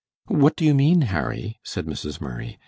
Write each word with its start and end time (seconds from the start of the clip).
"What 0.29 0.55
do 0.55 0.65
you 0.65 0.73
mean, 0.73 1.01
Harry?" 1.01 1.59
said 1.63 1.85
Mrs. 1.85 2.19
Murray. 2.19 2.57